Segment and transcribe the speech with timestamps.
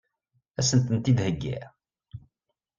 [0.59, 1.67] Ad sent-tent-id-heggiɣ?